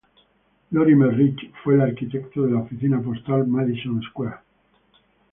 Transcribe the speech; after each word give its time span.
Lorimer 0.71 1.11
Rich 1.15 1.51
fue 1.63 1.75
el 1.75 1.81
arquitecto 1.81 2.41
de 2.41 2.51
la 2.53 2.61
Oficina 2.61 2.99
Postal 2.99 3.45
Madison 3.45 4.01
Square. 4.01 4.37